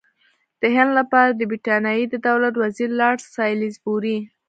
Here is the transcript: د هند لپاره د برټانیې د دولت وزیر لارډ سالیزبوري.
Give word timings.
د 0.61 0.63
هند 0.75 0.91
لپاره 0.99 1.31
د 1.33 1.41
برټانیې 1.51 2.05
د 2.09 2.15
دولت 2.27 2.53
وزیر 2.63 2.89
لارډ 2.99 3.19
سالیزبوري. 3.35 4.17